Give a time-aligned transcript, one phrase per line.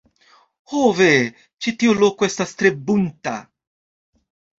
[0.71, 1.09] Ho ve!
[1.65, 3.35] ĉi tiu loko estas tre bunta!